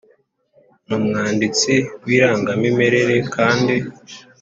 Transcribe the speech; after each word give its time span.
N 0.87 0.89
umwanditsi 0.99 1.73
w 2.03 2.05
irangamimerere 2.15 3.15
kandi 3.35 3.75